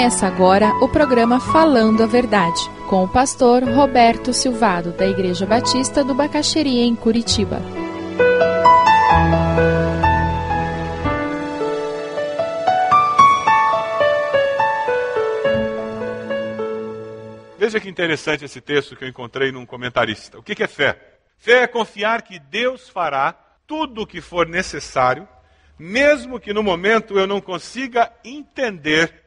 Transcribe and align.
Começa 0.00 0.26
agora 0.26 0.68
o 0.76 0.88
programa 0.88 1.38
Falando 1.38 2.02
a 2.02 2.06
Verdade, 2.06 2.58
com 2.88 3.04
o 3.04 3.08
pastor 3.08 3.62
Roberto 3.64 4.32
Silvado, 4.32 4.92
da 4.92 5.06
Igreja 5.06 5.44
Batista 5.44 6.02
do 6.02 6.14
Bacaxeria, 6.14 6.86
em 6.86 6.96
Curitiba. 6.96 7.60
Veja 17.58 17.78
que 17.78 17.90
interessante 17.90 18.46
esse 18.46 18.62
texto 18.62 18.96
que 18.96 19.04
eu 19.04 19.08
encontrei 19.08 19.52
num 19.52 19.66
comentarista. 19.66 20.38
O 20.38 20.42
que 20.42 20.62
é 20.62 20.66
fé? 20.66 20.98
Fé 21.36 21.64
é 21.64 21.66
confiar 21.66 22.22
que 22.22 22.38
Deus 22.38 22.88
fará 22.88 23.34
tudo 23.66 24.00
o 24.00 24.06
que 24.06 24.22
for 24.22 24.48
necessário, 24.48 25.28
mesmo 25.78 26.40
que 26.40 26.54
no 26.54 26.62
momento 26.62 27.18
eu 27.18 27.26
não 27.26 27.38
consiga 27.38 28.10
entender 28.24 29.19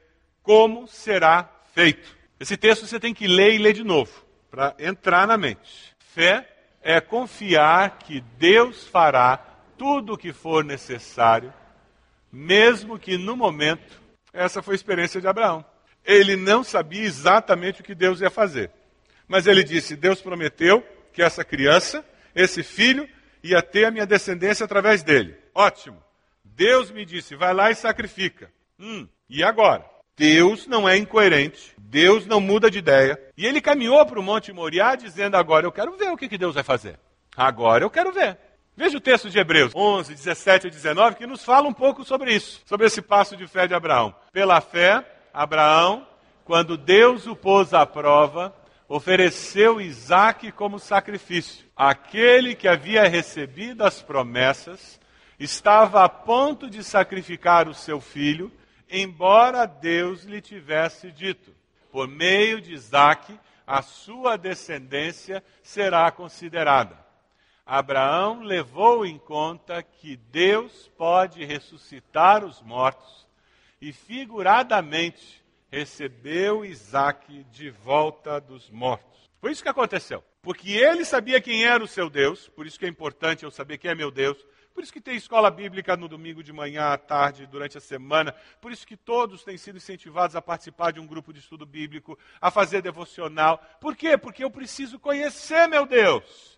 como 0.44 0.88
será 0.88 1.50
feito. 1.74 2.16
Esse 2.40 2.58
texto 2.58 2.86
você 2.86 3.00
tem 3.00 3.14
que 3.14 3.26
ler 3.26 3.54
e 3.54 3.58
ler 3.58 3.74
de 3.74 3.84
novo, 3.84 4.12
para 4.52 4.76
entrar 4.78 5.26
na 5.26 5.38
mente. 5.38 5.96
Fé 6.14 6.48
é 6.82 7.00
confiar 7.00 7.98
que 8.00 8.22
Deus 8.38 8.86
fará 8.86 9.38
tudo 9.78 10.14
o 10.14 10.18
que 10.18 10.34
for 10.34 10.64
necessário, 10.64 11.54
mesmo 12.32 13.00
que 13.00 13.18
no 13.18 13.36
momento, 13.38 14.02
essa 14.34 14.62
foi 14.62 14.74
a 14.74 14.76
experiência 14.76 15.22
de 15.22 15.28
Abraão. 15.28 15.66
Ele 16.06 16.36
não 16.36 16.64
sabia 16.64 17.04
exatamente 17.04 17.82
o 17.82 17.84
que 17.84 17.96
Deus 17.96 18.20
ia 18.20 18.30
fazer. 18.30 18.70
Mas 19.28 19.48
ele 19.48 19.64
disse: 19.64 19.96
Deus 19.96 20.22
prometeu 20.22 20.86
que 21.14 21.22
essa 21.22 21.46
criança, 21.46 22.04
esse 22.36 22.62
filho, 22.62 23.08
ia 23.42 23.62
ter 23.62 23.86
a 23.86 23.92
minha 23.92 24.06
descendência 24.06 24.66
através 24.66 25.02
dele. 25.02 25.38
Ótimo. 25.56 26.04
Deus 26.44 26.92
me 26.92 27.06
disse: 27.06 27.36
vai 27.36 27.54
lá 27.54 27.72
e 27.72 27.76
sacrifica. 27.76 28.52
Hum, 28.78 29.08
e 29.30 29.44
agora? 29.44 29.93
Deus 30.16 30.68
não 30.68 30.88
é 30.88 30.96
incoerente, 30.96 31.74
Deus 31.78 32.26
não 32.26 32.40
muda 32.40 32.70
de 32.70 32.78
ideia. 32.78 33.20
E 33.36 33.46
ele 33.46 33.60
caminhou 33.60 34.06
para 34.06 34.20
o 34.20 34.24
Monte 34.24 34.54
Moriá 34.54 34.96
dizendo: 34.96 35.36
Agora 35.36 35.66
eu 35.66 35.72
quero 35.72 35.96
ver 35.98 36.12
o 36.12 36.18
que, 36.18 36.30
que 36.30 36.38
Deus 36.38 36.56
vai 36.56 36.64
fazer. 36.64 37.00
Agora 37.36 37.84
eu 37.84 37.90
quero 37.90 38.12
ver. 38.12 38.38
Veja 38.76 38.98
o 38.98 39.02
texto 39.02 39.30
de 39.30 39.38
Hebreus 39.38 39.72
11, 39.76 40.14
17 40.14 40.68
e 40.68 40.72
19, 40.72 41.16
que 41.16 41.28
nos 41.28 41.44
fala 41.44 41.68
um 41.68 41.74
pouco 41.74 42.04
sobre 42.04 42.34
isso, 42.34 42.62
sobre 42.66 42.88
esse 42.88 43.02
passo 43.02 43.38
de 43.38 43.46
fé 43.46 43.68
de 43.68 43.76
Abraão. 43.76 44.16
Pela 44.32 44.60
fé, 44.62 45.06
Abraão, 45.32 46.08
quando 46.44 46.76
Deus 46.76 47.28
o 47.28 47.36
pôs 47.36 47.72
à 47.72 47.86
prova, 47.86 48.54
ofereceu 48.88 49.80
Isaque 49.80 50.52
como 50.52 50.80
sacrifício. 50.80 51.66
Aquele 51.76 52.56
que 52.56 52.68
havia 52.68 53.08
recebido 53.08 53.84
as 53.84 54.02
promessas 54.02 55.00
estava 55.40 56.04
a 56.04 56.10
ponto 56.10 56.68
de 56.70 56.84
sacrificar 56.84 57.68
o 57.68 57.74
seu 57.74 58.02
filho 58.02 58.52
embora 58.94 59.66
Deus 59.66 60.24
lhe 60.24 60.40
tivesse 60.40 61.12
dito: 61.12 61.54
por 61.92 62.08
meio 62.08 62.62
de 62.62 62.74
Isaque, 62.74 63.38
a 63.66 63.82
sua 63.82 64.38
descendência 64.38 65.44
será 65.62 66.10
considerada. 66.12 67.04
Abraão 67.66 68.42
levou 68.42 69.06
em 69.06 69.18
conta 69.18 69.82
que 69.82 70.18
Deus 70.18 70.92
pode 70.98 71.44
ressuscitar 71.46 72.44
os 72.44 72.62
mortos 72.62 73.26
e, 73.82 73.94
figuradamente, 73.94 75.44
recebeu 75.72 76.64
Isaque 76.64 77.46
de 77.46 77.70
volta 77.70 78.40
dos 78.40 78.70
mortos. 78.70 79.30
Foi 79.40 79.52
isso 79.52 79.64
que 79.64 79.70
aconteceu. 79.70 80.24
Porque 80.42 80.72
ele 80.72 81.06
sabia 81.06 81.40
quem 81.40 81.64
era 81.64 81.82
o 81.82 81.88
seu 81.88 82.10
Deus, 82.10 82.50
por 82.50 82.68
isso 82.68 82.78
que 82.78 82.86
é 82.86 82.90
importante 82.90 83.44
eu 83.44 83.52
saber 83.52 83.78
quem 83.78 83.92
é 83.92 83.96
meu 83.96 84.12
Deus, 84.12 84.38
por 84.74 84.84
isso 84.84 84.92
que 84.92 85.02
tem 85.02 85.16
escola 85.16 85.52
bíblica 85.52 85.96
no 85.96 86.08
domingo 86.08 86.44
de 86.44 86.52
manhã, 86.52 86.94
à 86.94 86.98
tarde, 86.98 87.46
durante 87.46 87.78
a 87.78 87.82
semana. 87.82 88.34
Por 88.60 88.72
isso 88.72 88.88
que 88.88 88.98
todos 88.98 89.44
têm 89.44 89.58
sido 89.58 89.78
incentivados 89.78 90.36
a 90.36 90.42
participar 90.42 90.92
de 90.92 91.00
um 91.00 91.06
grupo 91.06 91.32
de 91.32 91.40
estudo 91.40 91.66
bíblico, 91.66 92.18
a 92.42 92.50
fazer 92.50 92.82
devocional. 92.82 93.64
Por 93.80 93.96
quê? 93.96 94.18
Porque 94.18 94.44
eu 94.44 94.50
preciso 94.50 95.00
conhecer 95.00 95.68
meu 95.68 95.86
Deus. 95.86 96.54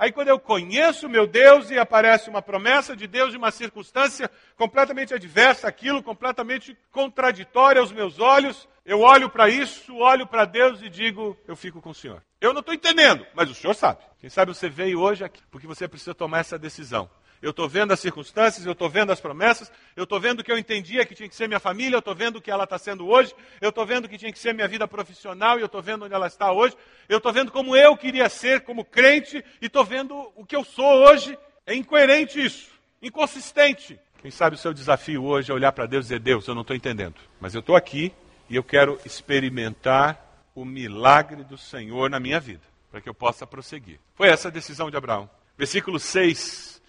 Aí 0.00 0.10
quando 0.10 0.28
eu 0.28 0.40
conheço 0.40 1.10
meu 1.10 1.26
Deus 1.26 1.70
e 1.70 1.78
aparece 1.78 2.30
uma 2.30 2.40
promessa 2.40 2.96
de 2.96 3.06
Deus 3.06 3.32
de 3.32 3.36
uma 3.36 3.50
circunstância 3.50 4.30
completamente 4.56 5.12
adversa 5.12 5.68
aquilo, 5.68 6.02
completamente 6.02 6.74
contraditória 6.90 7.82
aos 7.82 7.92
meus 7.92 8.18
olhos, 8.18 8.66
eu 8.82 9.00
olho 9.00 9.28
para 9.28 9.50
isso, 9.50 9.94
olho 9.94 10.26
para 10.26 10.46
Deus 10.46 10.80
e 10.80 10.88
digo, 10.88 11.36
eu 11.46 11.54
fico 11.54 11.82
com 11.82 11.90
o 11.90 11.94
Senhor. 11.94 12.22
Eu 12.40 12.54
não 12.54 12.60
estou 12.60 12.74
entendendo, 12.74 13.26
mas 13.34 13.50
o 13.50 13.54
Senhor 13.54 13.74
sabe. 13.74 14.02
Quem 14.18 14.30
sabe 14.30 14.54
você 14.54 14.70
veio 14.70 14.98
hoje 15.00 15.22
aqui 15.22 15.42
porque 15.50 15.66
você 15.66 15.86
precisa 15.86 16.14
tomar 16.14 16.38
essa 16.38 16.58
decisão. 16.58 17.08
Eu 17.42 17.50
estou 17.50 17.66
vendo 17.66 17.92
as 17.92 18.00
circunstâncias, 18.00 18.66
eu 18.66 18.72
estou 18.72 18.88
vendo 18.88 19.10
as 19.10 19.20
promessas, 19.20 19.72
eu 19.96 20.04
estou 20.04 20.20
vendo 20.20 20.44
que 20.44 20.52
eu 20.52 20.58
entendia 20.58 21.06
que 21.06 21.14
tinha 21.14 21.28
que 21.28 21.34
ser 21.34 21.48
minha 21.48 21.60
família, 21.60 21.96
eu 21.96 22.00
estou 22.00 22.14
vendo 22.14 22.36
o 22.36 22.40
que 22.40 22.50
ela 22.50 22.64
está 22.64 22.78
sendo 22.78 23.08
hoje, 23.08 23.34
eu 23.62 23.70
estou 23.70 23.86
vendo 23.86 24.08
que 24.08 24.18
tinha 24.18 24.30
que 24.30 24.38
ser 24.38 24.52
minha 24.52 24.68
vida 24.68 24.86
profissional 24.86 25.56
e 25.58 25.62
eu 25.62 25.66
estou 25.66 25.80
vendo 25.80 26.04
onde 26.04 26.12
ela 26.12 26.26
está 26.26 26.52
hoje, 26.52 26.76
eu 27.08 27.16
estou 27.16 27.32
vendo 27.32 27.50
como 27.50 27.74
eu 27.74 27.96
queria 27.96 28.28
ser 28.28 28.60
como 28.60 28.84
crente 28.84 29.42
e 29.60 29.66
estou 29.66 29.84
vendo 29.84 30.30
o 30.36 30.44
que 30.44 30.54
eu 30.54 30.62
sou 30.62 31.06
hoje. 31.06 31.38
É 31.66 31.74
incoerente 31.74 32.44
isso, 32.44 32.70
inconsistente. 33.00 33.98
Quem 34.20 34.30
sabe 34.30 34.56
o 34.56 34.58
seu 34.58 34.74
desafio 34.74 35.24
hoje 35.24 35.50
é 35.50 35.54
olhar 35.54 35.72
para 35.72 35.86
Deus 35.86 36.04
e 36.04 36.08
dizer: 36.08 36.20
Deus, 36.20 36.46
eu 36.46 36.54
não 36.54 36.60
estou 36.60 36.76
entendendo, 36.76 37.16
mas 37.40 37.54
eu 37.54 37.60
estou 37.60 37.74
aqui 37.74 38.12
e 38.50 38.56
eu 38.56 38.62
quero 38.62 39.00
experimentar 39.04 40.44
o 40.54 40.62
milagre 40.62 41.42
do 41.42 41.56
Senhor 41.56 42.10
na 42.10 42.20
minha 42.20 42.38
vida, 42.38 42.62
para 42.90 43.00
que 43.00 43.08
eu 43.08 43.14
possa 43.14 43.46
prosseguir. 43.46 43.98
Foi 44.14 44.28
essa 44.28 44.48
a 44.48 44.50
decisão 44.50 44.90
de 44.90 44.96
Abraão. 44.96 45.30
Versículo 45.56 45.98
6 45.98 46.79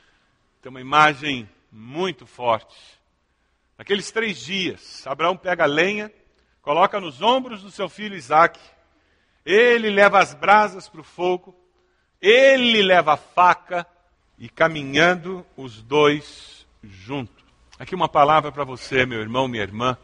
tem 0.62 0.70
uma 0.70 0.80
imagem 0.80 1.50
muito 1.72 2.28
forte. 2.28 2.78
Naqueles 3.78 4.12
três 4.12 4.40
dias, 4.40 5.06
Abraão 5.08 5.36
pega 5.36 5.64
a 5.64 5.68
lenha, 5.68 6.12
coloca 6.62 7.00
nos 7.00 7.20
ombros 7.20 7.64
do 7.64 7.72
seu 7.72 7.90
filho 7.90 8.16
Isaac, 8.16 8.60
ele 9.44 9.90
leva 9.90 10.20
as 10.20 10.36
brasas 10.36 10.88
para 10.88 11.02
o 11.02 11.04
fogo, 11.04 11.56
ele 12.22 12.84
leva 12.84 13.14
a 13.14 13.18
faca 13.18 13.88
e 14.38 14.48
caminhando 14.48 15.44
os 15.58 15.82
dois 15.82 16.68
juntos. 16.84 17.44
Aqui 17.80 17.96
uma 17.96 18.08
palavra 18.08 18.52
para 18.52 18.64
você, 18.64 19.04
meu 19.04 19.20
irmão, 19.20 19.48
minha 19.48 19.64
irmã, 19.64 19.98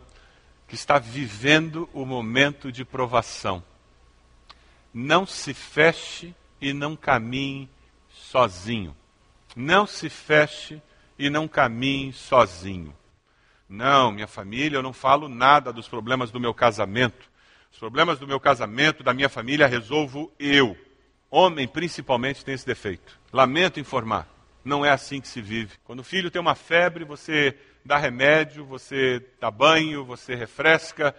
que 0.67 0.73
está 0.73 0.97
vivendo 0.97 1.87
o 1.93 2.03
momento 2.03 2.71
de 2.71 2.83
provação. 2.83 3.63
Não 4.91 5.27
se 5.27 5.53
feche 5.53 6.33
e 6.59 6.73
não 6.73 6.95
caminhe 6.95 7.69
sozinho. 8.09 8.95
Não 9.57 9.87
se 9.87 10.07
feche 10.07 10.79
e 11.17 11.31
não 11.31 11.47
caminhe 11.47 12.13
sozinho. 12.13 12.95
Não, 13.67 14.11
minha 14.11 14.27
família, 14.27 14.77
eu 14.77 14.83
não 14.83 14.93
falo 14.93 15.27
nada 15.27 15.73
dos 15.73 15.87
problemas 15.87 16.29
do 16.29 16.39
meu 16.39 16.53
casamento. 16.53 17.27
Os 17.71 17.79
problemas 17.79 18.19
do 18.19 18.27
meu 18.27 18.39
casamento, 18.39 19.01
da 19.01 19.15
minha 19.15 19.27
família, 19.27 19.65
resolvo 19.65 20.31
eu. 20.37 20.77
Homem, 21.27 21.67
principalmente, 21.67 22.45
tem 22.45 22.53
esse 22.53 22.67
defeito. 22.67 23.19
Lamento 23.33 23.79
informar. 23.79 24.27
Não 24.63 24.85
é 24.85 24.91
assim 24.91 25.19
que 25.19 25.27
se 25.27 25.41
vive. 25.41 25.75
Quando 25.83 26.01
o 26.01 26.03
filho 26.03 26.29
tem 26.29 26.39
uma 26.39 26.53
febre, 26.53 27.03
você 27.03 27.57
dá 27.83 27.97
remédio, 27.97 28.63
você 28.63 29.25
dá 29.41 29.49
banho, 29.49 30.05
você 30.05 30.35
refresca. 30.35 31.15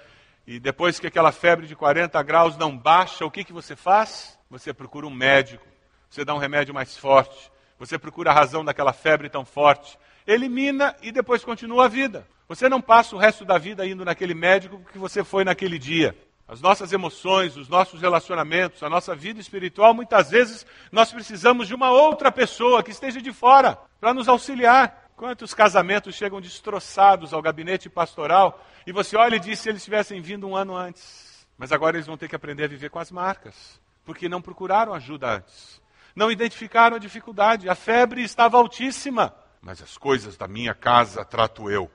E 0.47 0.61
depois 0.61 1.01
que 1.01 1.09
aquela 1.09 1.33
febre 1.33 1.67
de 1.67 1.75
40 1.75 2.23
graus 2.23 2.57
não 2.57 2.79
baixa, 2.79 3.27
o 3.27 3.33
que, 3.33 3.43
que 3.43 3.53
você 3.53 3.75
faz? 3.75 4.39
Você 4.49 4.73
procura 4.73 5.09
um 5.09 5.11
médico. 5.11 5.67
Você 6.09 6.25
dá 6.25 6.33
um 6.37 6.39
remédio 6.39 6.73
mais 6.73 6.97
forte. 6.97 7.51
Você 7.79 7.99
procura 7.99 8.31
a 8.31 8.35
razão 8.35 8.65
daquela 8.65 8.93
febre 8.93 9.31
tão 9.31 9.45
forte. 9.45 9.99
Elimina 10.27 10.97
e 11.01 11.13
depois 11.13 11.45
continua 11.45 11.85
a 11.85 11.89
vida. 11.89 12.27
Você 12.49 12.69
não 12.69 12.81
passa 12.81 13.15
o 13.15 13.19
resto 13.19 13.45
da 13.45 13.57
vida 13.57 13.87
indo 13.87 14.05
naquele 14.05 14.35
médico 14.35 14.83
que 14.91 14.99
você 14.99 15.23
foi 15.23 15.45
naquele 15.45 15.79
dia. 15.79 16.17
As 16.49 16.61
nossas 16.61 16.93
emoções, 16.93 17.57
os 17.57 17.69
nossos 17.69 18.01
relacionamentos, 18.01 18.83
a 18.83 18.89
nossa 18.89 19.15
vida 19.15 19.39
espiritual, 19.39 19.93
muitas 19.93 20.31
vezes 20.31 20.67
nós 20.91 21.13
precisamos 21.13 21.69
de 21.69 21.75
uma 21.75 21.91
outra 21.91 22.33
pessoa 22.33 22.83
que 22.83 22.91
esteja 22.91 23.21
de 23.21 23.33
fora 23.33 23.79
para 24.01 24.15
nos 24.15 24.29
auxiliar. 24.29 25.11
Quantos 25.15 25.53
casamentos 25.53 26.15
chegam 26.15 26.41
destroçados 26.41 27.35
ao 27.35 27.43
gabinete 27.43 27.91
pastoral 27.91 28.65
e 28.87 28.93
você 28.93 29.17
olha 29.17 29.37
e 29.37 29.41
diz 29.41 29.59
se 29.59 29.69
eles 29.69 29.85
tivessem 29.85 30.21
vindo 30.21 30.49
um 30.49 30.57
ano 30.57 30.75
antes. 30.75 31.47
Mas 31.57 31.71
agora 31.71 31.97
eles 31.97 32.07
vão 32.07 32.17
ter 32.17 32.29
que 32.29 32.37
aprender 32.37 32.65
a 32.65 32.69
viver 32.69 32.89
com 32.89 32.99
as 32.99 33.11
marcas, 33.11 33.81
porque 34.05 34.29
não 34.29 34.41
procuraram 34.41 34.95
ajuda 34.95 35.37
antes 35.37 35.81
não 36.15 36.31
identificaram 36.31 36.97
a 36.97 37.01
dificuldade. 37.01 37.69
A 37.69 37.75
febre 37.75 38.23
estava 38.23 38.57
altíssima. 38.57 39.35
Mas 39.61 39.83
as 39.83 39.97
coisas 39.97 40.37
da 40.37 40.49
minha 40.49 40.75
casa 40.75 41.25
trato 41.25 41.71
eu. 41.71 41.91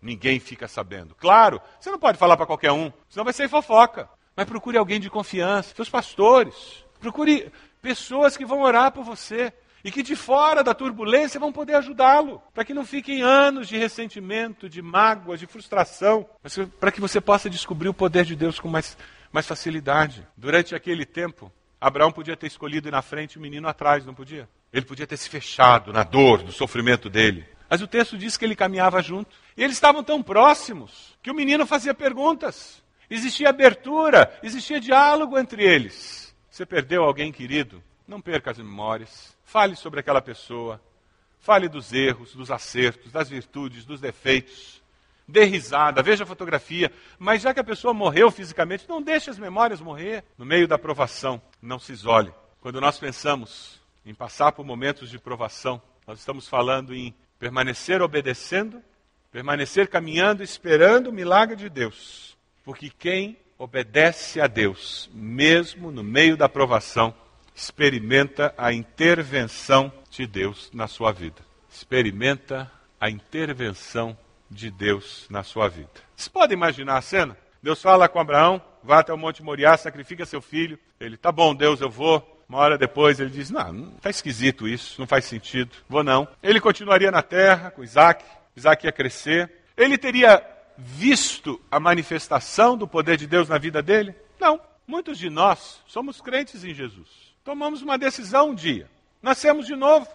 Ninguém 0.00 0.40
fica 0.40 0.66
sabendo. 0.66 1.14
Claro, 1.14 1.60
você 1.78 1.90
não 1.90 1.98
pode 1.98 2.18
falar 2.18 2.36
para 2.36 2.46
qualquer 2.46 2.72
um, 2.72 2.92
senão 3.08 3.24
vai 3.24 3.32
ser 3.32 3.48
fofoca. 3.48 4.08
Mas 4.34 4.46
procure 4.46 4.76
alguém 4.76 4.98
de 4.98 5.10
confiança, 5.10 5.74
seus 5.74 5.88
pastores. 5.88 6.84
Procure 7.00 7.52
pessoas 7.80 8.36
que 8.36 8.44
vão 8.44 8.62
orar 8.62 8.92
por 8.92 9.04
você 9.04 9.52
e 9.84 9.90
que 9.90 10.02
de 10.02 10.14
fora 10.14 10.62
da 10.62 10.74
turbulência 10.74 11.40
vão 11.40 11.52
poder 11.52 11.74
ajudá-lo, 11.74 12.40
para 12.54 12.64
que 12.64 12.74
não 12.74 12.84
fiquem 12.84 13.22
anos 13.22 13.68
de 13.68 13.76
ressentimento, 13.76 14.68
de 14.68 14.80
mágoas, 14.80 15.40
de 15.40 15.46
frustração, 15.46 16.26
para 16.78 16.92
que 16.92 17.00
você 17.00 17.20
possa 17.20 17.50
descobrir 17.50 17.88
o 17.88 17.94
poder 17.94 18.24
de 18.24 18.36
Deus 18.36 18.60
com 18.60 18.68
mais, 18.68 18.96
mais 19.32 19.46
facilidade. 19.46 20.26
Durante 20.36 20.74
aquele 20.74 21.04
tempo, 21.04 21.52
Abraão 21.82 22.12
podia 22.12 22.36
ter 22.36 22.46
escolhido 22.46 22.86
ir 22.86 22.92
na 22.92 23.02
frente 23.02 23.32
e 23.32 23.38
o 23.38 23.40
menino 23.40 23.66
atrás, 23.66 24.06
não 24.06 24.14
podia? 24.14 24.48
Ele 24.72 24.86
podia 24.86 25.04
ter 25.04 25.16
se 25.16 25.28
fechado 25.28 25.92
na 25.92 26.04
dor, 26.04 26.40
do 26.40 26.52
sofrimento 26.52 27.10
dele. 27.10 27.44
Mas 27.68 27.82
o 27.82 27.88
texto 27.88 28.16
diz 28.16 28.36
que 28.36 28.44
ele 28.44 28.54
caminhava 28.54 29.02
junto. 29.02 29.34
E 29.56 29.64
eles 29.64 29.74
estavam 29.74 30.04
tão 30.04 30.22
próximos 30.22 31.18
que 31.20 31.28
o 31.28 31.34
menino 31.34 31.66
fazia 31.66 31.92
perguntas. 31.92 32.80
existia 33.10 33.48
abertura, 33.48 34.32
existia 34.44 34.80
diálogo 34.80 35.36
entre 35.36 35.64
eles. 35.64 36.32
Você 36.48 36.64
perdeu 36.64 37.02
alguém 37.02 37.32
querido? 37.32 37.82
Não 38.06 38.20
perca 38.20 38.52
as 38.52 38.58
memórias. 38.58 39.36
Fale 39.44 39.74
sobre 39.74 39.98
aquela 39.98 40.22
pessoa. 40.22 40.80
Fale 41.40 41.68
dos 41.68 41.92
erros, 41.92 42.32
dos 42.32 42.52
acertos, 42.52 43.10
das 43.10 43.28
virtudes, 43.28 43.84
dos 43.84 44.00
defeitos. 44.00 44.80
Dê 45.26 45.44
risada, 45.44 46.00
veja 46.00 46.22
a 46.22 46.26
fotografia. 46.26 46.92
Mas 47.18 47.42
já 47.42 47.52
que 47.52 47.58
a 47.58 47.64
pessoa 47.64 47.92
morreu 47.92 48.30
fisicamente, 48.30 48.88
não 48.88 49.02
deixe 49.02 49.30
as 49.30 49.38
memórias 49.38 49.80
morrer. 49.80 50.22
No 50.38 50.44
meio 50.44 50.68
da 50.68 50.78
provação, 50.78 51.42
não 51.62 51.78
se 51.78 51.92
isole. 51.92 52.32
Quando 52.60 52.80
nós 52.80 52.98
pensamos 52.98 53.80
em 54.04 54.14
passar 54.14 54.52
por 54.52 54.66
momentos 54.66 55.08
de 55.08 55.18
provação, 55.18 55.80
nós 56.06 56.18
estamos 56.18 56.48
falando 56.48 56.94
em 56.94 57.14
permanecer 57.38 58.02
obedecendo, 58.02 58.82
permanecer 59.30 59.88
caminhando, 59.88 60.42
esperando 60.42 61.08
o 61.08 61.12
milagre 61.12 61.56
de 61.56 61.68
Deus. 61.68 62.36
Porque 62.64 62.90
quem 62.90 63.36
obedece 63.56 64.40
a 64.40 64.46
Deus, 64.46 65.08
mesmo 65.14 65.90
no 65.90 66.02
meio 66.02 66.36
da 66.36 66.48
provação, 66.48 67.14
experimenta 67.54 68.52
a 68.58 68.72
intervenção 68.72 69.92
de 70.10 70.26
Deus 70.26 70.70
na 70.72 70.88
sua 70.88 71.12
vida. 71.12 71.40
Experimenta 71.70 72.70
a 73.00 73.08
intervenção 73.08 74.16
de 74.50 74.70
Deus 74.70 75.26
na 75.30 75.42
sua 75.42 75.68
vida. 75.68 75.90
Vocês 76.14 76.28
podem 76.28 76.56
imaginar 76.56 76.98
a 76.98 77.02
cena? 77.02 77.36
Deus 77.62 77.80
fala 77.80 78.08
com 78.08 78.18
Abraão, 78.18 78.60
vá 78.82 79.00
até 79.00 79.12
o 79.12 79.18
Monte 79.18 79.42
Moriá, 79.42 79.76
sacrifica 79.76 80.26
seu 80.26 80.40
filho. 80.40 80.78
Ele, 80.98 81.16
tá 81.16 81.30
bom, 81.30 81.54
Deus, 81.54 81.80
eu 81.80 81.90
vou. 81.90 82.44
Uma 82.48 82.58
hora 82.58 82.76
depois 82.76 83.18
ele 83.18 83.30
diz: 83.30 83.50
Não, 83.50 83.72
não 83.72 83.90
tá 83.92 84.10
esquisito 84.10 84.68
isso, 84.68 85.00
não 85.00 85.06
faz 85.06 85.24
sentido, 85.24 85.74
vou 85.88 86.04
não. 86.04 86.28
Ele 86.42 86.60
continuaria 86.60 87.10
na 87.10 87.22
terra 87.22 87.70
com 87.70 87.82
Isaac, 87.82 88.24
Isaac 88.56 88.84
ia 88.84 88.92
crescer. 88.92 89.50
Ele 89.76 89.96
teria 89.96 90.44
visto 90.76 91.60
a 91.70 91.80
manifestação 91.80 92.76
do 92.76 92.86
poder 92.86 93.16
de 93.16 93.26
Deus 93.26 93.48
na 93.48 93.58
vida 93.58 93.82
dele? 93.82 94.14
Não. 94.38 94.60
Muitos 94.86 95.16
de 95.16 95.30
nós 95.30 95.80
somos 95.86 96.20
crentes 96.20 96.64
em 96.64 96.74
Jesus. 96.74 97.08
Tomamos 97.44 97.82
uma 97.82 97.96
decisão 97.96 98.50
um 98.50 98.54
dia, 98.54 98.88
nascemos 99.20 99.66
de 99.66 99.74
novo, 99.74 100.06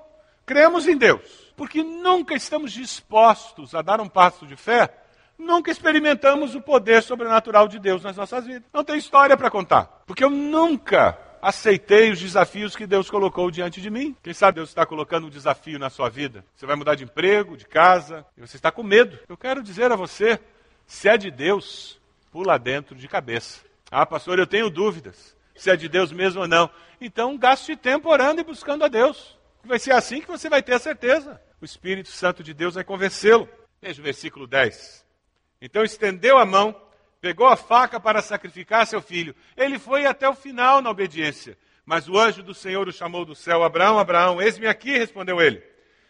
cremos 0.46 0.88
em 0.88 0.98
Deus, 0.98 1.22
porque 1.56 1.84
nunca 1.84 2.36
estamos 2.36 2.72
dispostos 2.72 3.74
a 3.74 3.82
dar 3.82 4.00
um 4.00 4.08
passo 4.08 4.46
de 4.46 4.56
fé, 4.56 4.94
nunca 5.38 5.72
experimentamos 5.72 6.56
o 6.56 6.62
poder 6.62 7.02
sobrenatural 7.04 7.68
de 7.68 7.80
Deus 7.80 8.04
nas 8.04 8.18
nossas 8.18 8.46
vidas. 8.46 8.64
Não 8.74 8.84
tem 8.84 8.98
história 8.98 9.38
para 9.38 9.50
contar, 9.50 10.04
porque 10.06 10.24
eu 10.24 10.30
nunca 10.30 11.18
aceitei 11.42 12.12
os 12.12 12.20
desafios 12.20 12.76
que 12.76 12.88
Deus 12.88 13.10
colocou 13.10 13.50
diante 13.52 13.80
de 13.80 13.90
mim. 13.90 14.16
Quem 14.24 14.34
sabe 14.34 14.56
Deus 14.56 14.70
está 14.70 14.86
colocando 14.86 15.28
um 15.28 15.30
desafio 15.30 15.80
na 15.80 15.90
sua 15.90 16.10
vida? 16.10 16.44
Você 16.56 16.66
vai 16.66 16.76
mudar 16.76 16.96
de 16.96 17.04
emprego, 17.04 17.56
de 17.56 17.66
casa, 17.66 18.26
e 18.36 18.42
você 18.42 18.58
está 18.58 18.72
com 18.72 18.84
medo. 18.84 19.20
Eu 19.30 19.38
quero 19.38 19.62
dizer 19.62 19.92
a 19.92 19.96
você, 19.96 20.40
se 20.86 21.08
é 21.08 21.18
de 21.18 21.30
Deus, 21.30 22.00
pula 22.32 22.58
dentro 22.58 22.96
de 22.96 23.08
cabeça. 23.08 23.62
Ah, 23.92 24.06
pastor, 24.06 24.40
eu 24.40 24.48
tenho 24.48 24.70
dúvidas 24.70 25.38
se 25.58 25.70
é 25.70 25.76
de 25.76 25.90
Deus 25.90 26.12
mesmo 26.12 26.42
ou 26.42 26.48
não. 26.48 26.70
Então 27.02 27.38
gaste 27.38 27.76
tempo 27.76 28.10
orando 28.10 28.40
e 28.40 28.44
buscando 28.44 28.86
a 28.86 28.88
Deus. 28.88 29.38
Vai 29.64 29.80
ser 29.80 29.92
assim 29.92 30.22
que 30.22 30.28
você 30.28 30.50
vai 30.50 30.62
ter 30.62 30.74
a 30.74 30.80
certeza. 30.80 31.42
O 31.60 31.66
Espírito 31.66 32.10
Santo 32.10 32.44
de 32.44 32.54
Deus 32.54 32.76
vai 32.76 32.84
convencê-lo. 32.84 33.50
Veja 33.82 34.00
o 34.00 34.04
versículo 34.04 34.48
10. 34.48 35.06
Então 35.62 35.84
estendeu 35.84 36.38
a 36.38 36.46
mão 36.46 36.76
pegou 37.22 37.48
a 37.48 37.56
faca 37.56 38.00
para 38.00 38.22
sacrificar 38.22 38.88
seu 38.88 39.02
filho. 39.02 39.36
Ele 39.56 39.80
foi 39.80 40.06
até 40.06 40.28
o 40.30 40.36
final 40.36 40.82
na 40.82 40.90
obediência. 40.90 41.58
Mas 41.86 42.08
o 42.08 42.18
anjo 42.18 42.44
do 42.44 42.54
Senhor 42.54 42.88
o 42.88 42.92
chamou 42.92 43.26
do 43.26 43.36
céu: 43.36 43.64
Abraão, 43.64 44.00
Abraão, 44.00 44.42
eis-me 44.42 44.68
aqui, 44.68 44.98
respondeu 44.98 45.42
ele. 45.42 45.64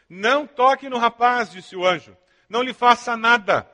Não 0.10 0.48
toque 0.48 0.90
no 0.90 0.98
rapaz, 0.98 1.52
disse 1.52 1.76
o 1.76 1.86
anjo. 1.86 2.16
Não 2.50 2.62
lhe 2.62 2.74
faça 2.74 3.16
nada. 3.18 3.70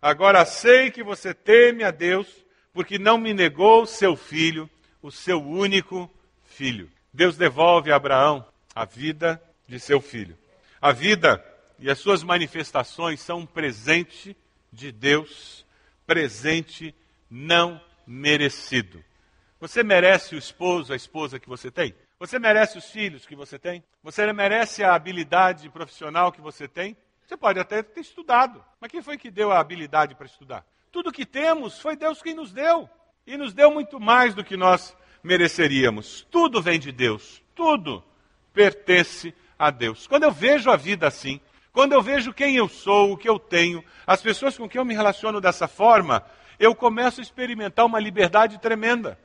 Agora 0.00 0.44
sei 0.44 0.90
que 0.90 1.02
você 1.02 1.32
teme 1.32 1.84
a 1.84 1.90
Deus, 1.90 2.28
porque 2.72 2.98
não 2.98 3.18
me 3.18 3.32
negou 3.32 3.86
seu 3.86 4.16
filho, 4.16 4.68
o 5.02 5.10
seu 5.10 5.42
único 5.42 6.10
filho. 6.44 6.90
Deus 7.12 7.36
devolve 7.36 7.92
a 7.92 7.96
Abraão 7.96 8.44
a 8.74 8.84
vida 8.84 9.40
de 9.66 9.78
seu 9.78 10.00
filho. 10.00 10.36
A 10.80 10.92
vida 10.92 11.44
e 11.78 11.90
as 11.90 11.98
suas 11.98 12.22
manifestações 12.22 13.20
são 13.20 13.40
um 13.40 13.46
presente 13.46 14.36
de 14.74 14.92
Deus 14.92 15.64
presente 16.06 16.94
não 17.30 17.80
merecido. 18.06 19.02
Você 19.60 19.82
merece 19.82 20.34
o 20.34 20.38
esposo, 20.38 20.92
a 20.92 20.96
esposa 20.96 21.38
que 21.38 21.48
você 21.48 21.70
tem? 21.70 21.94
Você 22.18 22.38
merece 22.38 22.76
os 22.76 22.90
filhos 22.90 23.24
que 23.24 23.34
você 23.34 23.58
tem? 23.58 23.82
Você 24.02 24.30
merece 24.32 24.84
a 24.84 24.94
habilidade 24.94 25.68
profissional 25.70 26.30
que 26.30 26.40
você 26.40 26.68
tem? 26.68 26.96
Você 27.26 27.36
pode 27.36 27.58
até 27.58 27.82
ter 27.82 28.00
estudado, 28.00 28.62
mas 28.78 28.90
quem 28.90 29.02
foi 29.02 29.16
que 29.16 29.30
deu 29.30 29.50
a 29.50 29.58
habilidade 29.58 30.14
para 30.14 30.26
estudar? 30.26 30.66
Tudo 30.92 31.10
que 31.12 31.24
temos 31.24 31.80
foi 31.80 31.96
Deus 31.96 32.20
quem 32.20 32.34
nos 32.34 32.52
deu. 32.52 32.88
E 33.26 33.38
nos 33.38 33.54
deu 33.54 33.70
muito 33.70 33.98
mais 33.98 34.34
do 34.34 34.44
que 34.44 34.56
nós 34.56 34.94
mereceríamos. 35.22 36.26
Tudo 36.30 36.60
vem 36.60 36.78
de 36.78 36.92
Deus. 36.92 37.42
Tudo 37.54 38.04
pertence 38.52 39.34
a 39.58 39.70
Deus. 39.70 40.06
Quando 40.06 40.24
eu 40.24 40.30
vejo 40.30 40.70
a 40.70 40.76
vida 40.76 41.06
assim, 41.06 41.40
quando 41.74 41.92
eu 41.92 42.00
vejo 42.00 42.32
quem 42.32 42.54
eu 42.54 42.68
sou, 42.68 43.12
o 43.12 43.16
que 43.16 43.28
eu 43.28 43.36
tenho, 43.36 43.84
as 44.06 44.22
pessoas 44.22 44.56
com 44.56 44.68
quem 44.68 44.78
eu 44.78 44.84
me 44.84 44.94
relaciono 44.94 45.40
dessa 45.40 45.66
forma, 45.66 46.24
eu 46.56 46.72
começo 46.72 47.20
a 47.20 47.22
experimentar 47.22 47.84
uma 47.84 47.98
liberdade 47.98 48.60
tremenda. 48.60 49.18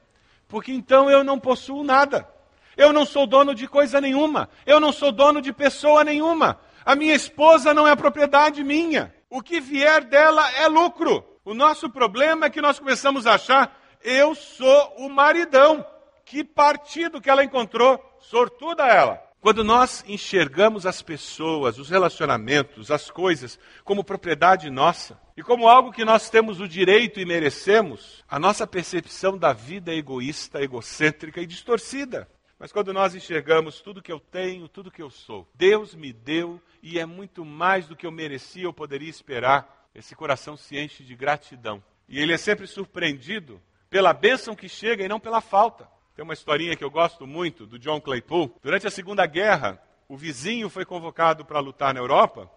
Porque 0.48 0.72
então 0.72 1.12
eu 1.12 1.24
não 1.24 1.40
possuo 1.40 1.84
nada. 1.84 2.28
Eu 2.76 2.92
não 2.92 3.06
sou 3.06 3.28
dono 3.28 3.54
de 3.54 3.68
coisa 3.68 4.02
nenhuma. 4.02 4.50
Eu 4.66 4.80
não 4.80 4.92
sou 4.92 5.12
dono 5.12 5.44
de 5.44 5.54
pessoa 5.54 6.04
nenhuma. 6.04 6.60
A 6.84 6.96
minha 6.96 7.14
esposa 7.14 7.72
não 7.72 7.88
é 7.88 7.96
propriedade 7.96 8.64
minha. 8.64 9.14
O 9.30 9.44
que 9.44 9.60
vier 9.60 10.04
dela 10.04 10.52
é 10.54 10.68
lucro. 10.68 11.24
O 11.46 11.54
nosso 11.54 11.88
problema 11.88 12.48
é 12.48 12.50
que 12.50 12.62
nós 12.62 12.80
começamos 12.80 13.28
a 13.28 13.36
achar, 13.36 13.80
eu 14.04 14.34
sou 14.34 14.96
o 14.98 15.08
maridão. 15.08 15.86
Que 16.26 16.44
partido 16.44 17.22
que 17.22 17.30
ela 17.30 17.44
encontrou? 17.44 18.04
Sortuda 18.20 18.88
ela. 18.88 19.29
Quando 19.42 19.64
nós 19.64 20.04
enxergamos 20.06 20.86
as 20.86 21.02
pessoas, 21.02 21.80
os 21.80 21.90
relacionamentos, 21.90 22.92
as 22.92 23.10
coisas 23.10 23.58
como 23.86 24.04
propriedade 24.04 24.70
nossa 24.70 25.18
e 25.38 25.42
como 25.42 25.70
algo 25.70 25.94
que 25.94 26.04
nós 26.04 26.30
temos 26.30 26.60
o 26.60 26.68
direito 26.68 27.22
e 27.22 27.26
merecemos, 27.26 28.22
a 28.28 28.38
nossa 28.38 28.68
percepção 28.68 29.38
da 29.38 29.54
vida 29.54 29.94
é 29.94 29.96
egoísta, 29.96 30.62
egocêntrica 30.62 31.40
e 31.40 31.46
distorcida. 31.46 32.30
Mas 32.60 32.74
quando 32.74 32.92
nós 32.92 33.16
enxergamos 33.16 33.80
tudo 33.80 34.02
que 34.02 34.12
eu 34.12 34.20
tenho, 34.20 34.68
tudo 34.68 34.92
que 34.92 35.02
eu 35.02 35.10
sou, 35.10 35.48
Deus 35.56 35.96
me 35.96 36.12
deu 36.12 36.62
e 36.84 37.00
é 37.00 37.06
muito 37.06 37.46
mais 37.46 37.88
do 37.88 37.96
que 37.96 38.06
eu 38.06 38.12
merecia 38.12 38.68
ou 38.68 38.74
poderia 38.74 39.10
esperar, 39.10 39.88
esse 39.96 40.14
coração 40.14 40.58
se 40.58 40.78
enche 40.78 41.02
de 41.02 41.16
gratidão. 41.16 41.82
E 42.10 42.20
ele 42.20 42.34
é 42.34 42.38
sempre 42.38 42.68
surpreendido 42.68 43.62
pela 43.90 44.12
bênção 44.12 44.54
que 44.54 44.68
chega 44.68 45.06
e 45.06 45.08
não 45.08 45.20
pela 45.20 45.40
falta. 45.40 45.88
Tem 46.20 46.24
uma 46.26 46.34
historinha 46.34 46.76
que 46.76 46.84
eu 46.84 46.92
gosto 46.92 47.26
muito 47.26 47.66
do 47.66 47.80
John 47.80 48.02
Claypool. 48.02 48.54
Durante 48.62 48.86
a 48.86 48.92
Segunda 48.92 49.26
Guerra, 49.26 49.82
o 50.06 50.18
vizinho 50.18 50.70
foi 50.70 50.84
convocado 50.84 51.46
para 51.46 51.62
lutar 51.62 51.94
na 51.94 52.02
Europa 52.02 52.52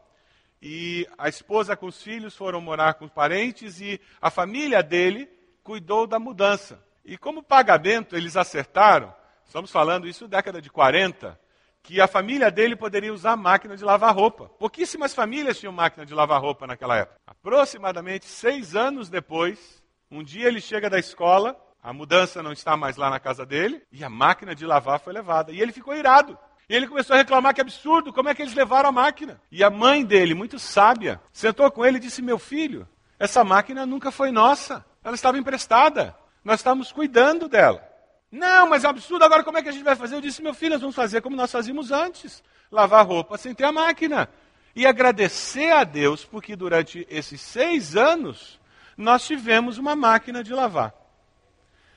e 0.61 1.07
a 1.17 1.29
esposa 1.29 1.77
com 1.77 1.87
os 1.87 2.03
filhos 2.03 2.35
foram 2.35 2.61
morar 2.61 2.95
com 2.95 3.05
os 3.05 3.13
parentes 3.13 3.81
e 3.81 4.01
a 4.21 4.31
família 4.31 4.83
dele 4.83 5.31
cuidou 5.63 6.09
da 6.09 6.19
mudança. 6.19 6.85
E 7.05 7.17
como 7.17 7.41
pagamento 7.41 8.17
eles 8.17 8.37
acertaram, 8.37 9.15
estamos 9.47 9.71
falando 9.71 10.09
isso 10.09 10.27
década 10.27 10.61
de 10.61 10.69
40, 10.69 11.39
que 11.85 12.01
a 12.01 12.09
família 12.09 12.51
dele 12.51 12.75
poderia 12.75 13.15
usar 13.15 13.37
máquina 13.37 13.77
de 13.77 13.85
lavar 13.85 14.13
roupa. 14.13 14.49
Pouquíssimas 14.59 15.15
famílias 15.15 15.61
tinham 15.61 15.73
máquina 15.73 16.05
de 16.05 16.13
lavar 16.13 16.41
roupa 16.41 16.67
naquela 16.67 16.97
época. 16.97 17.21
Aproximadamente 17.25 18.25
seis 18.25 18.75
anos 18.75 19.09
depois, 19.09 19.81
um 20.11 20.21
dia 20.21 20.49
ele 20.49 20.61
chega 20.61 20.91
da 20.91 20.99
escola 20.99 21.57
a 21.83 21.93
mudança 21.93 22.43
não 22.43 22.53
está 22.53 22.77
mais 22.77 22.97
lá 22.97 23.11
na 23.11 23.19
casa 23.19 23.45
dele 23.45 23.83
e 23.91 24.05
a 24.05 24.09
máquina 24.09 24.55
de 24.55 24.65
lavar 24.65 25.01
foi 25.01 25.13
levada. 25.13 25.51
E 25.51 25.61
ele 25.61 25.73
ficou 25.73 25.95
irado. 25.97 26.39
E 26.69 26.75
ele 26.77 26.87
começou 26.87 27.15
a 27.15 27.19
reclamar 27.19 27.53
que 27.53 27.61
absurdo, 27.61 28.13
como 28.13 28.29
é 28.29 28.35
que 28.35 28.41
eles 28.41 28.55
levaram 28.55 28.89
a 28.89 28.93
máquina? 28.93 29.41
E 29.51 29.65
a 29.65 29.69
mãe 29.69 30.05
dele, 30.05 30.33
muito 30.33 30.61
sábia, 30.61 31.21
sentou 31.33 31.69
com 31.73 31.85
ele 31.85 31.97
e 31.97 32.01
disse: 32.01 32.23
Meu 32.23 32.39
filho, 32.39 32.89
essa 33.19 33.43
máquina 33.43 33.85
nunca 33.85 34.13
foi 34.13 34.31
nossa. 34.31 34.85
Ela 35.03 35.17
estava 35.17 35.37
emprestada. 35.37 36.17
Nós 36.45 36.61
estávamos 36.61 36.93
cuidando 36.93 37.49
dela. 37.49 37.83
Não, 38.31 38.69
mas 38.69 38.85
é 38.85 38.87
um 38.87 38.91
absurdo, 38.91 39.25
agora 39.25 39.43
como 39.43 39.59
é 39.59 39.63
que 39.63 39.69
a 39.69 39.73
gente 39.73 39.85
vai 39.85 39.97
fazer? 39.97 40.15
Eu 40.15 40.21
disse: 40.21 40.41
Meu 40.41 40.55
filho, 40.55 40.75
nós 40.75 40.81
vamos 40.81 40.97
fazer 40.97 41.21
como 41.21 41.35
nós 41.35 41.51
fazíamos 41.51 41.91
antes: 41.91 42.45
lavar 42.71 43.05
roupa 43.05 43.37
sem 43.37 43.53
ter 43.55 43.65
a 43.65 43.73
máquina. 43.73 44.29
E 44.75 44.87
agradecer 44.87 45.73
a 45.73 45.83
Deus, 45.83 46.25
porque 46.25 46.55
durante 46.55 47.07
esses 47.11 47.41
seis 47.41 47.97
anos 47.97 48.61
nós 48.97 49.27
tivemos 49.27 49.79
uma 49.79 49.97
máquina 49.97 50.45
de 50.45 50.55
lavar. 50.55 51.02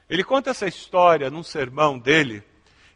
Ele 0.10 0.24
conta 0.24 0.52
essa 0.52 0.68
história 0.68 1.30
num 1.30 1.44
sermão 1.44 1.98
dele, 1.98 2.44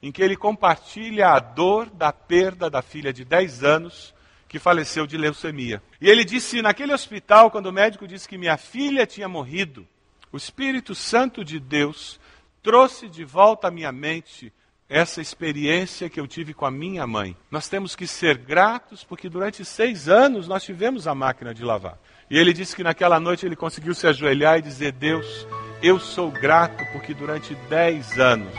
em 0.01 0.11
que 0.11 0.21
ele 0.21 0.35
compartilha 0.35 1.29
a 1.29 1.39
dor 1.39 1.89
da 1.89 2.13
perda 2.13 2.69
da 2.69 2.81
filha 2.81 3.11
de 3.11 3.25
10 3.25 3.63
anos 3.63 4.13
que 4.47 4.59
faleceu 4.59 5.05
de 5.05 5.17
leucemia. 5.17 5.81
E 5.99 6.09
ele 6.09 6.25
disse: 6.25 6.61
naquele 6.61 6.93
hospital, 6.93 7.51
quando 7.51 7.67
o 7.67 7.73
médico 7.73 8.07
disse 8.07 8.27
que 8.27 8.37
minha 8.37 8.57
filha 8.57 9.05
tinha 9.05 9.27
morrido, 9.27 9.87
o 10.31 10.37
Espírito 10.37 10.93
Santo 10.95 11.43
de 11.43 11.59
Deus 11.59 12.19
trouxe 12.61 13.07
de 13.07 13.23
volta 13.23 13.67
à 13.67 13.71
minha 13.71 13.91
mente 13.91 14.51
essa 14.87 15.21
experiência 15.21 16.09
que 16.09 16.19
eu 16.19 16.27
tive 16.27 16.51
com 16.51 16.65
a 16.65 16.71
minha 16.71 17.05
mãe. 17.05 17.37
Nós 17.51 17.69
temos 17.69 17.95
que 17.95 18.07
ser 18.07 18.37
gratos 18.39 19.03
porque 19.03 19.29
durante 19.29 19.63
seis 19.63 20.09
anos 20.09 20.47
nós 20.47 20.63
tivemos 20.63 21.07
a 21.07 21.13
máquina 21.13 21.53
de 21.53 21.63
lavar. 21.63 21.99
E 22.29 22.37
ele 22.37 22.51
disse 22.53 22.75
que 22.75 22.83
naquela 22.83 23.19
noite 23.19 23.45
ele 23.45 23.55
conseguiu 23.55 23.93
se 23.93 24.07
ajoelhar 24.07 24.57
e 24.57 24.63
dizer: 24.63 24.91
Deus, 24.93 25.47
Eu 25.81 25.97
sou 25.97 26.29
grato 26.29 26.85
porque 26.91 27.13
durante 27.13 27.55
dez 27.69 28.19
anos 28.19 28.53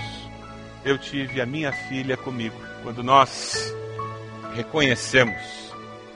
eu 0.82 0.96
tive 0.96 1.38
a 1.38 1.44
minha 1.44 1.70
filha 1.70 2.16
comigo. 2.16 2.56
Quando 2.82 3.02
nós 3.02 3.74
reconhecemos 4.54 5.36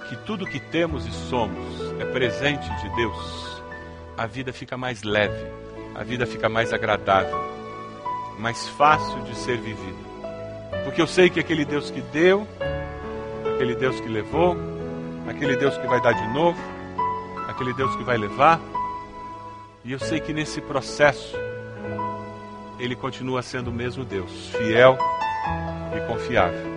que 0.09 0.17
tudo 0.25 0.47
que 0.47 0.59
temos 0.59 1.05
e 1.07 1.11
somos 1.11 1.79
é 2.01 2.07
presente 2.07 2.67
de 2.81 2.89
Deus, 2.97 3.63
a 4.17 4.27
vida 4.27 4.51
fica 4.51 4.79
mais 4.79 5.03
leve, 5.03 5.47
a 5.95 6.03
vida 6.03 6.27
fica 6.27 6.49
mais 6.49 6.73
agradável, 6.73 7.39
mais 8.39 8.67
fácil 8.71 9.21
de 9.25 9.37
ser 9.37 9.59
vivida. 9.59 10.05
Porque 10.85 11.03
eu 11.03 11.07
sei 11.07 11.29
que 11.29 11.39
aquele 11.39 11.67
Deus 11.67 11.91
que 11.91 12.01
deu, 12.01 12.49
aquele 13.55 13.75
Deus 13.75 14.01
que 14.01 14.09
levou, 14.09 14.57
aquele 15.29 15.55
Deus 15.57 15.77
que 15.77 15.87
vai 15.87 16.01
dar 16.01 16.13
de 16.13 16.27
novo, 16.33 16.59
aquele 17.47 17.75
Deus 17.75 17.95
que 17.95 18.05
vai 18.05 18.17
levar, 18.17 18.59
e 19.85 19.93
eu 19.93 19.99
sei 19.99 20.21
que 20.21 20.33
nesse 20.33 20.61
processo 20.61 21.37
ele 22.79 22.95
continua 22.97 23.43
sendo 23.43 23.71
o 23.71 23.73
mesmo 23.73 24.05
Deus, 24.05 24.51
fiel 24.51 24.99
e 25.95 26.01
confiável. 26.09 26.75